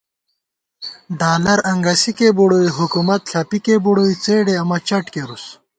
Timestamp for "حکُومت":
2.77-3.21